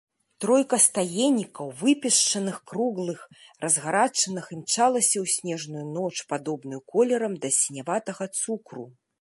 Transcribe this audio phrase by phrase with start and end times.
[0.43, 3.21] Тройка стаеннікаў, выпешчаных, круглых,
[3.65, 8.93] разгарачаных, імчалася ў снежную ноч, падобную колерам да сіняватага цукру.